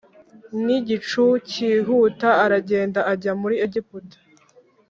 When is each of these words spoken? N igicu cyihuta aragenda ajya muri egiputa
N 0.63 0.65
igicu 0.79 1.23
cyihuta 1.49 2.29
aragenda 2.45 2.99
ajya 3.13 3.31
muri 3.41 3.55
egiputa 3.65 4.17